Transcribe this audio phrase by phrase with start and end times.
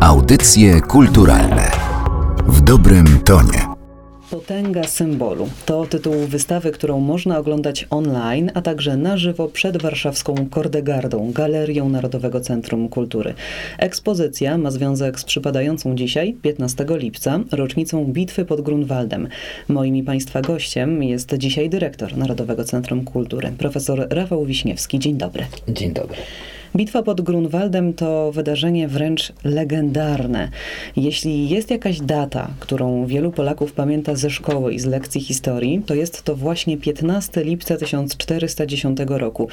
[0.00, 1.70] Audycje kulturalne
[2.46, 3.66] w dobrym tonie.
[4.30, 10.34] Potęga symbolu to tytuł wystawy, którą można oglądać online, a także na żywo przed warszawską
[10.50, 13.34] Kordegardą, Galerią Narodowego Centrum Kultury.
[13.78, 19.28] Ekspozycja ma związek z przypadającą dzisiaj, 15 lipca, rocznicą bitwy pod Grunwaldem.
[19.68, 24.98] Moim i Państwa gościem jest dzisiaj dyrektor Narodowego Centrum Kultury, profesor Rafał Wiśniewski.
[24.98, 25.46] Dzień dobry.
[25.68, 26.16] Dzień dobry.
[26.76, 30.48] Bitwa pod Grunwaldem to wydarzenie wręcz legendarne.
[30.96, 35.94] Jeśli jest jakaś data, którą wielu Polaków pamięta ze szkoły i z lekcji historii, to
[35.94, 39.48] jest to właśnie 15 lipca 1410 roku.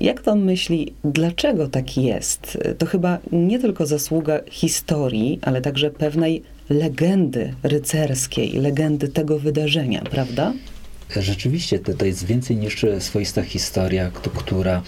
[0.00, 2.58] Jak pan myśli, dlaczego tak jest?
[2.78, 10.52] To chyba nie tylko zasługa historii, ale także pewnej legendy rycerskiej, legendy tego wydarzenia, prawda?
[11.16, 14.82] Rzeczywiście to, to jest więcej niż swoista historia, która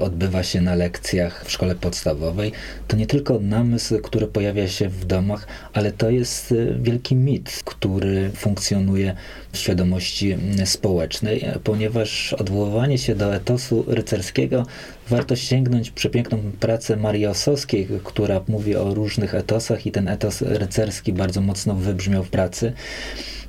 [0.00, 2.52] odbywa się na lekcjach w szkole podstawowej,
[2.88, 7.62] to nie tylko namysł, który pojawia się w domach, ale to jest y, wielki mit,
[7.64, 9.16] który funkcjonuje
[9.52, 14.66] w świadomości mm, społecznej, ponieważ odwoływanie się do etosu rycerskiego
[15.08, 21.12] warto sięgnąć przepiękną pracę Marii Osowskiej, która mówi o różnych etosach i ten etos rycerski
[21.12, 22.72] bardzo mocno wybrzmiał w pracy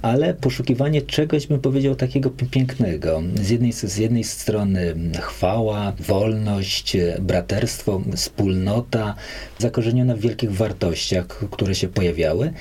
[0.08, 3.22] ale poszukiwanie czegoś, bym powiedział, takiego pięknego.
[3.42, 9.16] Z jednej, z jednej strony chwała, wolność, braterstwo, wspólnota,
[9.60, 12.54] zakorzeniona w wielkich wartościach, które się pojawiały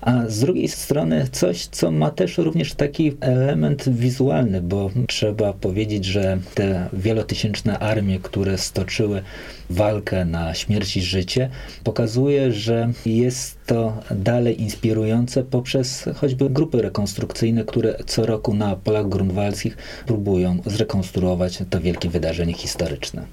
[0.00, 6.04] a z drugiej strony coś, co ma też również taki element wizualny, bo trzeba powiedzieć,
[6.04, 9.22] że te wielotysięczne armie, które stoczyły
[9.70, 11.50] walkę na śmierć i życie,
[11.84, 19.08] pokazuje, że jest to dalej inspirujące poprzez choćby grupy rekonstrukcyjne, które co roku na polach
[19.08, 19.76] grunwaldzkich
[20.06, 23.26] próbują zrekonstruować to wielkie wydarzenie historyczne.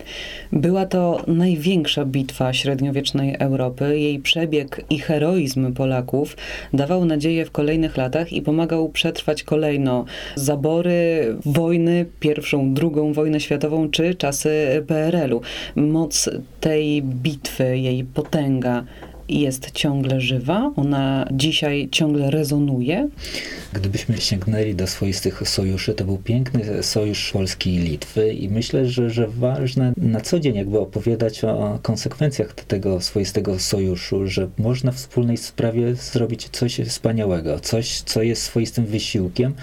[0.52, 4.00] Była to największa bitwa średniowiecznej Europy.
[4.00, 6.38] Jej przebieg i heroizm Polaków
[6.74, 13.90] dawał nadzieję w kolejnych latach i pomagał przetrwać kolejno zabory, wojny, pierwszą, drugą wojnę światową
[13.90, 15.42] czy czasy PRL-u.
[15.76, 16.30] Moc
[16.60, 18.84] tej bitwy, jej potęga
[19.30, 23.10] jest ciągle żywa, ona dzisiaj ciągle rezonuje.
[23.74, 29.10] Gdybyśmy sięgnęli do swoistych sojuszy, to był piękny sojusz Polski i Litwy i myślę, że,
[29.10, 34.96] że ważne na co dzień jakby opowiadać o konsekwencjach tego swoistego sojuszu, że można w
[34.96, 39.54] wspólnej sprawie zrobić coś wspaniałego, coś, co jest swoistym wysiłkiem,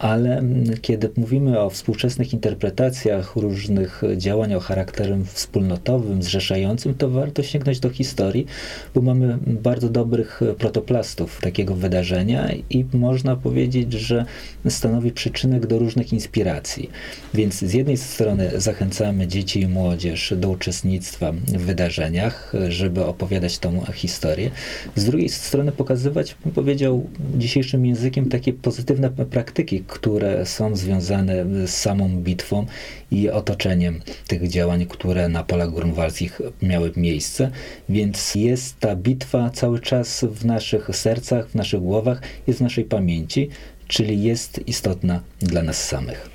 [0.00, 0.42] ale
[0.82, 7.90] kiedy mówimy o współczesnych interpretacjach różnych działań o charakterze wspólnotowym, zrzeszającym, to warto sięgnąć do
[7.90, 8.46] historii,
[8.94, 14.24] bo mamy bardzo dobrych protoplastów takiego wydarzenia i można powiedzieć, że
[14.68, 16.90] stanowi przyczynek do różnych inspiracji.
[17.34, 23.84] Więc z jednej strony zachęcamy dzieci i młodzież do uczestnictwa w wydarzeniach, żeby opowiadać tą
[23.94, 24.50] historię.
[24.96, 27.06] Z drugiej strony pokazywać, bym powiedział
[27.38, 32.66] dzisiejszym językiem, takie pozytywne praktyki, które są związane z samą bitwą
[33.10, 37.50] i otoczeniem tych działań, które na polach grunwaldzkich miały miejsce.
[37.88, 42.84] Więc jest ta bitwa cały czas w naszych sercach, w naszych głowach, jest w naszej
[42.84, 43.48] pamięci,
[43.88, 46.30] czyli jest istotna dla nas samych.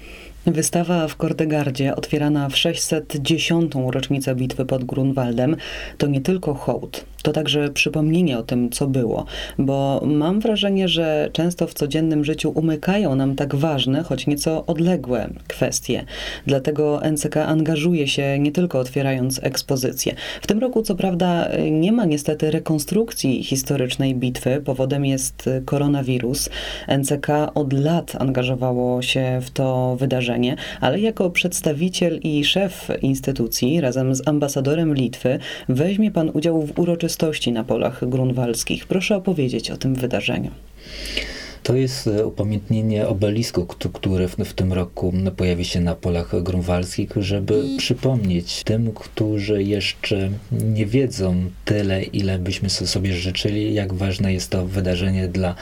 [0.46, 3.74] Wystawa w Kordegardzie, otwierana w 610.
[3.88, 5.56] rocznicę bitwy pod Grunwaldem,
[5.98, 9.26] to nie tylko hołd, to także przypomnienie o tym, co było,
[9.58, 15.30] bo mam wrażenie, że często w codziennym życiu umykają nam tak ważne, choć nieco odległe
[15.48, 16.06] kwestie.
[16.48, 20.16] Dlatego NCK angażuje się nie tylko otwierając ekspozycję.
[20.42, 24.62] W tym roku, co prawda, nie ma niestety rekonstrukcji historycznej bitwy.
[24.66, 26.50] Powodem jest koronawirus.
[26.98, 34.16] NCK od lat angażowało się w to wydarzenie, ale jako przedstawiciel i szef instytucji razem
[34.16, 38.88] z ambasadorem Litwy weźmie pan udział w uroczystości uroczystości na polach grunwaldzkich.
[38.88, 40.52] Proszę opowiedzieć o tym wydarzeniu.
[41.66, 47.64] To jest e, upamiętnienie obelisku, który w, tym roku pojawi się na polach grunwaldzkich, żeby
[47.78, 54.66] przypomnieć tym, którzy jeszcze nie wiedzą tyle, ile byśmy sobie życzyli, jak ważne jest to
[54.66, 55.56] wydarzenie dla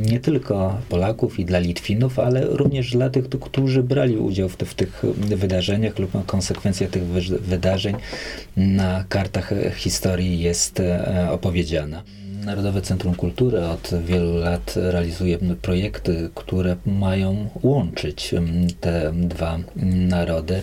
[0.00, 4.74] nie tylko Polaków i dla Litwinów, ale również dla tych, którzy brali udział w, w
[4.74, 7.04] tych wydarzeniach lub konsekwencja tych
[7.42, 7.96] wydarzeń
[8.56, 12.02] na kartach historii jest e, opowiedziana.
[12.44, 18.34] Narodowe Centrum Kultury od wielu lat realizuje projekty, które mają łączyć
[18.80, 19.58] te dwa
[20.08, 20.62] narody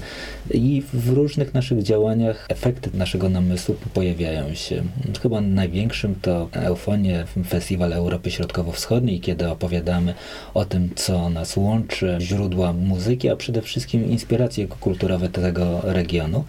[0.52, 4.84] i w różnych naszych działaniach efekty naszego namysłu pojawiają się.
[5.22, 10.14] Chyba największym to Eufonie, Festiwal Europy Środkowo-Wschodniej, kiedy opowiadamy
[10.54, 16.46] o tym, co nas łączy, źródła muzyki, a przede wszystkim inspiracje kulturowe tego regionu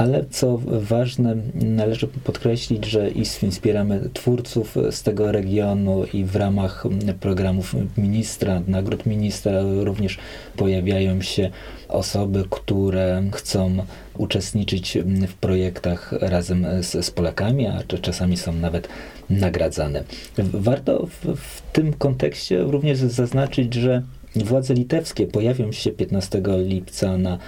[0.00, 3.10] ale co ważne, należy podkreślić, że
[3.50, 6.84] wspieramy twórców z tego regionu i w ramach
[7.20, 10.18] programów ministra, nagród ministra również
[10.56, 11.50] pojawiają się
[11.88, 13.76] osoby, które chcą
[14.18, 14.98] uczestniczyć
[15.28, 18.88] w projektach razem z, z Polakami, a czasami są nawet
[19.30, 20.04] nagradzane.
[20.38, 24.02] Warto w, w tym kontekście również zaznaczyć, że
[24.36, 27.38] władze litewskie pojawią się 15 lipca na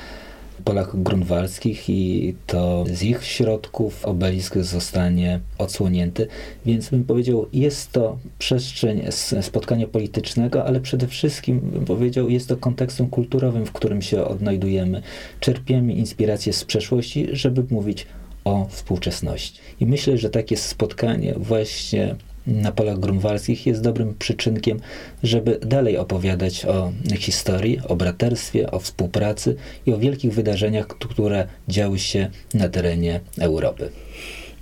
[0.65, 6.27] polach grunwaldzkich i to z ich środków obelisk zostanie odsłonięty.
[6.67, 9.03] Więc bym powiedział, jest to przestrzeń
[9.41, 15.03] spotkania politycznego, ale przede wszystkim bym powiedział, jest to kontekstem kulturowym, w którym się odnajdujemy.
[15.41, 18.07] Czerpiemy inspiracje z przeszłości, żeby mówić
[18.45, 19.61] o współczesności.
[19.81, 22.17] I myślę, że takie spotkanie właśnie
[22.47, 24.81] na polach grunwaldzkich jest dobrym przyczynkiem,
[25.23, 29.57] żeby dalej opowiadać o historii, o braterstwie, o współpracy
[29.87, 33.91] i o wielkich wydarzeniach, które działy się na terenie Europy.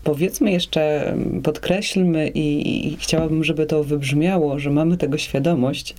[0.04, 5.94] Powiedzmy jeszcze, podkreślmy i, i, chciałabym, żeby to wybrzmiało, że mamy tego świadomość,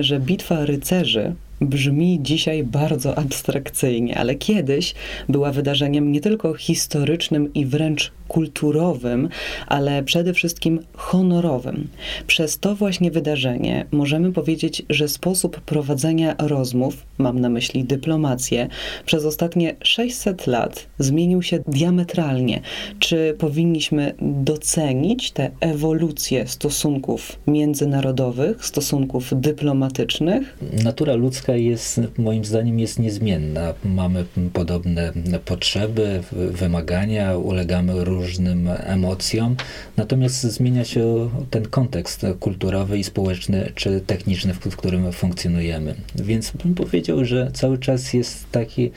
[0.00, 4.94] że bitwa rycerzy brzmi dzisiaj bardzo abstrakcyjnie, ale kiedyś
[5.28, 9.28] była wydarzeniem nie tylko historycznym i wręcz kulturowym,
[9.66, 11.88] ale przede wszystkim honorowym.
[12.26, 18.68] Przez to właśnie wydarzenie możemy powiedzieć, że sposób prowadzenia rozmów, mam na myśli dyplomację,
[19.06, 22.60] przez ostatnie 600 lat zmienił się diametralnie.
[22.98, 30.58] Czy powinniśmy docenić tę ewolucję stosunków międzynarodowych, stosunków dyplomatycznych?
[30.84, 33.74] Natura ludzka jest, moim zdaniem, jest niezmienna.
[33.84, 35.12] Mamy podobne
[35.44, 39.56] potrzeby, wymagania, ulegamy różnym różnym emocjom,
[39.96, 45.94] natomiast zmienia się ten kontekst kulturowy i społeczny czy techniczny, w, którym funkcjonujemy.
[46.14, 48.90] Więc bym powiedział, że cały czas jest taki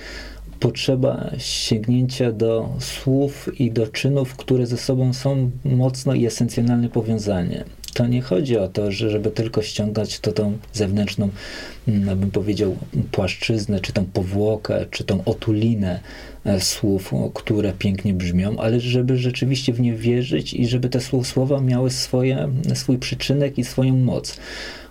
[0.60, 7.64] potrzeba sięgnięcia do słów i do czynów, które ze sobą są mocno i esencjonalnie powiązane.
[7.94, 11.30] To nie chodzi o to, że żeby tylko ściągać to tą zewnętrzną,
[11.88, 12.78] mm, bym powiedział,
[13.12, 16.00] płaszczyznę, czy tą powłokę, czy tą otulinę
[16.46, 21.62] e, słów, które pięknie brzmią, ale żeby rzeczywiście w nie wierzyć i żeby te słowa
[21.62, 24.38] miały swoje, swój przyczynek i swoją moc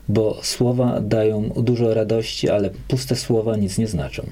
[0.08, 4.23] bo słowa dają dużo radości, ale puste słowa nic nie znaczą.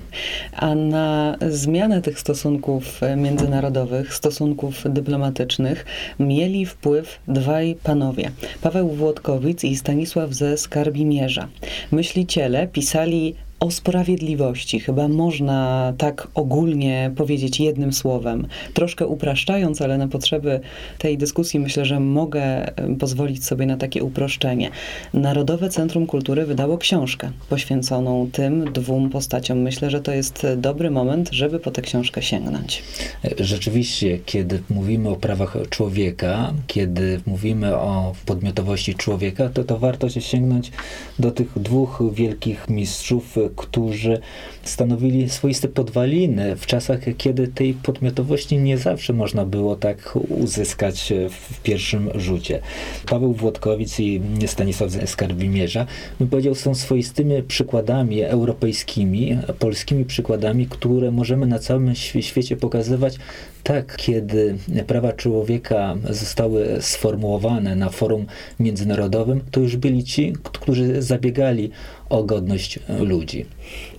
[0.57, 5.85] A na zmianę tych stosunków międzynarodowych, stosunków dyplomatycznych
[6.21, 8.31] mieli wpływ dwaj panowie.
[8.63, 11.49] Paweł Włodkowic i Stanisław ze Skarbimierza.
[11.93, 14.81] Myśliciele pisali o sprawiedliwości.
[14.81, 20.61] Chyba można tak ogólnie powiedzieć jednym słowem, troszkę upraszczając, ale na potrzeby
[20.99, 24.71] tej dyskusji myślę, że mogę pozwolić sobie na takie uproszczenie.
[25.15, 29.59] Narodowe Centrum Kultury wydało książkę poświęconą tym dwóm postaciom.
[29.59, 32.83] Myślę, że to jest dobry moment, żeby po tę książkę sięgnąć.
[33.39, 40.21] Rzeczywiście, kiedy mówimy o prawach człowieka, kiedy mówimy o podmiotowości człowieka, to to warto się
[40.21, 40.73] sięgnąć
[41.19, 44.19] do tych dwóch wielkich mistrzów, którzy
[44.63, 51.63] stanowili swoiste podwaliny w czasach, kiedy tej podmiotowości nie zawsze można było tak uzyskać w
[51.63, 52.61] pierwszym rzucie.
[53.07, 55.87] Paweł Włodkowic i Stanisław Skarbimierza,
[56.19, 63.19] bym powiedział, są swoistymi przykładami europejskimi, polskimi przykładami, które możemy na całym świecie pokazywać
[63.63, 64.57] tak, kiedy
[64.87, 68.27] prawa człowieka zostały sformułowane na forum
[68.61, 71.71] międzynarodowym, to już byli ci, którzy zabiegali
[72.11, 73.47] o godność ludzi.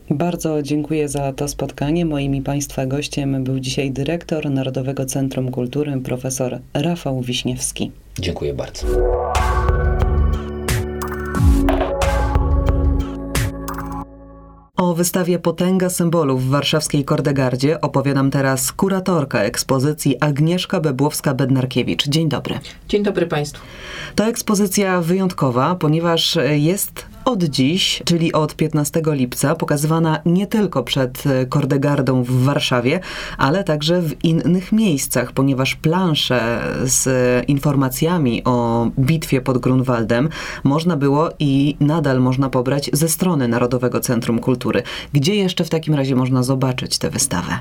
[0.10, 2.06] Bardzo dziękuję za to spotkanie.
[2.06, 7.92] Moim i Państwa gościem był dzisiaj dyrektor Narodowego Centrum Kultury, profesor Rafał Wiśniewski.
[8.20, 8.88] Dziękuję bardzo.
[14.78, 22.08] O wystawie Potęga Symbolów w warszawskiej Kordegardzie opowiadam teraz kuratorka ekspozycji Agnieszka Bebłowska-Bednarkiewicz.
[22.08, 22.60] Dzień dobry.
[22.88, 23.66] Dzień dobry Państwu.
[24.16, 31.24] To ekspozycja wyjątkowa, ponieważ jest od dziś, czyli od 15 lipca, pokazywana nie tylko przed
[31.50, 33.00] Kordegardą w Warszawie,
[33.38, 37.10] ale także w innych miejscach, ponieważ plansze z
[37.48, 40.30] informacjami o bitwie pod Grunwaldem
[40.64, 44.84] można było i nadal można pobrać ze strony Narodowego Centrum Kultury.
[45.14, 47.60] Gdzie jeszcze w takim razie można zobaczyć tę wystawę?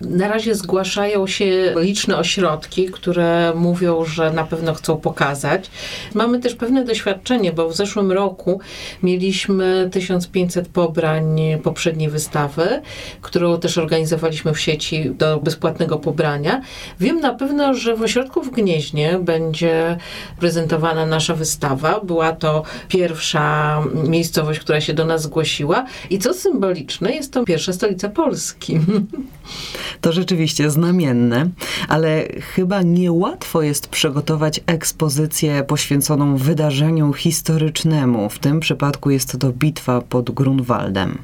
[0.00, 5.70] Na razie zgłaszają się liczne ośrodki, które mówią, że na pewno chcą pokazać.
[6.14, 8.60] Mamy też pewne doświadczenie, bo w zeszłym roku
[9.02, 12.82] mieliśmy 1500 pobrań poprzedniej wystawy,
[13.20, 16.60] którą też organizowaliśmy w sieci do bezpłatnego pobrania.
[17.00, 19.96] Wiem na pewno, że w ośrodku w Gnieźnie będzie
[20.38, 22.00] prezentowana nasza wystawa.
[22.00, 27.72] Była to pierwsza miejscowość, która się do nas zgłosiła i co symboliczne, jest to pierwsza
[27.72, 28.80] stolica Polski.
[30.00, 31.50] To rzeczywiście znamienne,
[31.88, 38.28] ale chyba niełatwo jest przygotować ekspozycję poświęconą wydarzeniu historycznemu.
[38.28, 41.18] W tym przypadku jest to bitwa pod Grunwaldem.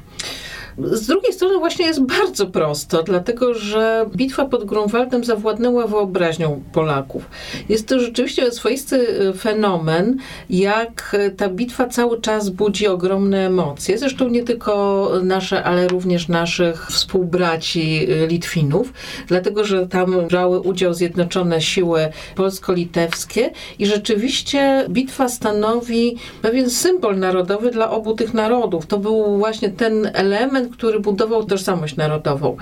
[0.83, 7.29] Z drugiej strony właśnie jest bardzo prosto, dlatego że bitwa pod Grunwaldem zawładnęła wyobraźnią Polaków.
[7.69, 8.95] Jest to rzeczywiście swoisty
[9.29, 10.17] y, fenomen,
[10.49, 13.97] jak ta bitwa cały czas budzi ogromne emocje.
[13.97, 18.93] Zresztą nie tylko nasze, ale również naszych współbraci y, Litwinów,
[19.27, 27.71] dlatego że tam brały udział zjednoczone siły polsko-litewskie i rzeczywiście bitwa stanowi pewien symbol narodowy
[27.71, 28.85] dla obu tych narodów.
[28.85, 32.57] To był właśnie ten element, który budował tożsamość narodową.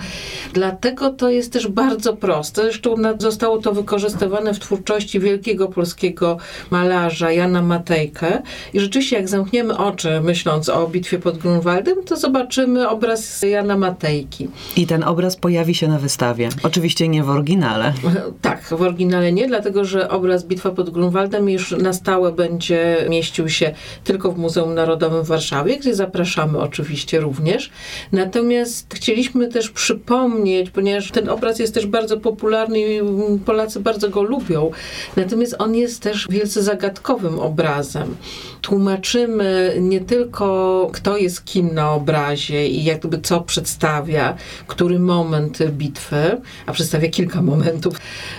[0.54, 2.62] Dlatego to jest też bardzo proste.
[2.62, 6.38] Zresztą zostało to wykorzystywane w twórczości wielkiego polskiego
[6.70, 8.42] malarza Jana Matejkę.
[8.74, 14.48] I rzeczywiście, jak zamkniemy oczy, myśląc o bitwie pod Grunwaldem, to zobaczymy obraz Jana Matejki.
[14.76, 16.50] I ten obraz pojawi się na wystawie.
[16.64, 17.94] Oczywiście nie w oryginale.
[18.42, 23.50] Tak, w oryginale nie, dlatego że obraz Bitwa pod Grunwaldem już na stałe będzie mieścił
[23.50, 23.74] się
[24.04, 27.72] tylko w Muzeum Narodowym w Warszawie, gdzie zapraszamy oczywiście również.
[28.12, 33.00] Natomiast chcieliśmy też przypomnieć, ponieważ ten obraz jest też bardzo popularny i
[33.46, 34.72] Polacy bardzo go lubią,
[35.16, 38.16] natomiast on jest też wielce zagadkowym obrazem.
[38.62, 44.36] Tłumaczymy nie tylko, kto jest kim na obrazie i jakby co przedstawia,
[44.68, 47.96] który moment bitwy, a przedstawia kilka momentów.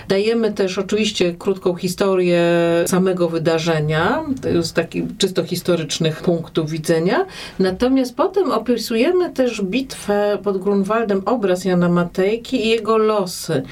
[0.07, 2.41] Dajemy też oczywiście krótką historię
[2.87, 4.23] samego wydarzenia,
[4.61, 7.25] z takich czysto historycznych punktów widzenia,
[7.59, 13.63] natomiast potem opisujemy też też bitwę pod Grunwaldem, obraz Jana Matejki i jego losy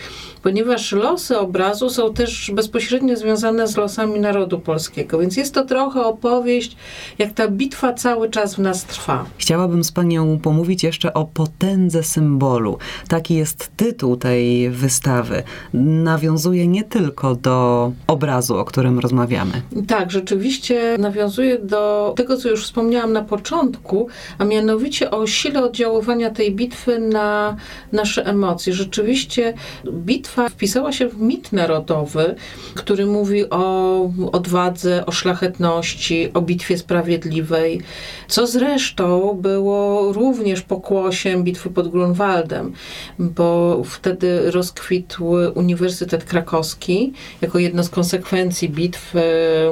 [0.43, 6.05] ponieważ losy obrazu są też bezpośrednio związane z losami narodu polskiego, więc jest to trochę
[6.05, 6.77] opowieść,
[7.17, 9.25] jak ta bitwa cały czas w nas trwa.
[9.37, 12.77] Chciałabym z Panią pomówić jeszcze o potędze symbolu.
[13.07, 15.43] Taki jest tytuł tej wystawy.
[15.73, 19.61] Nawiązuje nie tylko do obrazu, o którym rozmawiamy.
[19.87, 24.07] Tak, rzeczywiście nawiązuje do tego, co już wspomniałam na początku,
[24.37, 27.55] a mianowicie o sile oddziaływania tej bitwy na
[27.91, 28.73] nasze emocje.
[28.73, 29.53] Rzeczywiście
[29.91, 32.35] bitwa wpisała się w mit narodowy,
[32.75, 33.99] który mówi o
[34.31, 37.81] odwadze, o szlachetności, o bitwie sprawiedliwej,
[38.27, 42.73] co zresztą było również pokłosiem bitwy pod Grunwaldem,
[43.19, 45.25] bo wtedy rozkwitł
[45.55, 49.13] Uniwersytet Krakowski jako jedno z konsekwencji bitw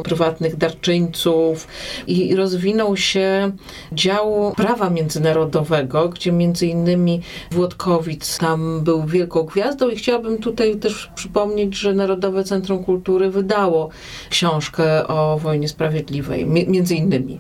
[0.04, 1.68] prywatnych darczyńców
[2.08, 3.52] i rozwinął się
[3.92, 5.77] dział prawa międzynarodowego,
[6.14, 11.94] gdzie między innymi Włodkowic tam był wielką gwiazdą i chciałabym tu tutaj też przypomnieć, że
[11.94, 13.90] Narodowe Centrum Kultury wydało
[14.30, 17.40] książkę o wojnie sprawiedliwej, między innymi.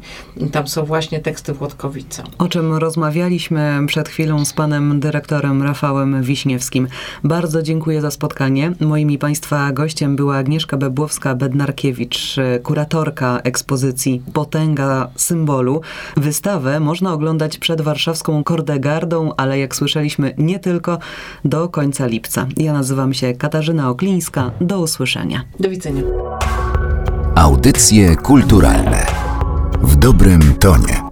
[0.51, 2.23] Tam są właśnie teksty Włodkowica.
[2.37, 6.87] O czym rozmawialiśmy przed chwilą z panem dyrektorem Rafałem Wiśniewskim.
[7.23, 8.71] Bardzo dziękuję za spotkanie.
[8.79, 15.81] Moim i państwa gościem była Agnieszka Bebłowska-Bednarkiewicz, kuratorka ekspozycji Potęga Symbolu.
[16.17, 20.97] Wystawę można oglądać przed warszawską Kordegardą, ale jak słyszeliśmy nie tylko
[21.45, 22.47] do końca lipca.
[22.57, 24.51] Ja nazywam Nazywam się Katarzyna Oklińska.
[24.61, 25.43] Do usłyszenia.
[25.59, 26.01] Do widzenia.
[27.35, 29.05] Audycje kulturalne
[29.81, 31.06] w dobrym tonie.